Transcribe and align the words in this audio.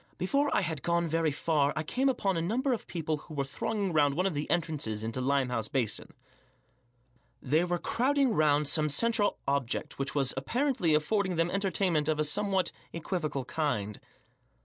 Before 0.17 0.49
I 0.51 0.61
had 0.61 0.81
gone 0.81 1.07
very 1.07 1.29
far 1.29 1.73
I 1.75 1.83
came 1.83 2.09
upon 2.09 2.35
a 2.35 2.41
number 2.41 2.73
of 2.73 2.87
people 2.87 3.17
who 3.17 3.35
were 3.35 3.45
thronging 3.45 3.93
round 3.93 4.15
one 4.15 4.25
of 4.25 4.33
the 4.33 4.49
entrances 4.49 5.03
into 5.03 5.21
Limehouse 5.21 5.67
Basin. 5.67 6.15
They 7.39 7.63
were 7.65 7.77
crowding 7.77 8.33
round 8.33 8.67
some 8.67 8.89
central 8.89 9.37
object 9.47 9.99
which 9.99 10.15
was 10.15 10.33
apparently 10.35 10.95
affording 10.95 11.35
them 11.35 11.51
entertainment 11.51 12.09
of 12.09 12.19
a 12.19 12.23
somewhat 12.23 12.71
equivocal 12.91 13.45
kind. 13.45 13.99